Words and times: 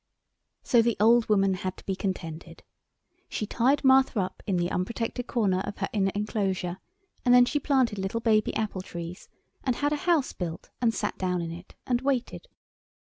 So 0.63 0.81
the 0.81 0.97
old 0.99 1.29
woman 1.29 1.53
had 1.53 1.77
to 1.77 1.85
be 1.85 1.95
contented. 1.95 2.63
She 3.29 3.45
tied 3.45 3.83
Martha 3.83 4.19
up 4.19 4.41
in 4.47 4.57
the 4.57 4.71
unprotected 4.71 5.27
corner 5.27 5.59
of 5.59 5.77
her 5.77 5.87
inner 5.93 6.11
enclosure 6.15 6.79
and 7.23 7.35
then 7.35 7.45
she 7.45 7.59
planted 7.59 7.99
little 7.99 8.19
baby 8.19 8.51
apple 8.55 8.81
trees 8.81 9.29
and 9.63 9.75
had 9.75 9.93
a 9.93 10.09
house 10.09 10.33
built 10.33 10.71
and 10.81 10.91
sat 10.91 11.19
down 11.19 11.43
in 11.43 11.51
it 11.51 11.75
and 11.85 12.01
waited. 12.01 12.47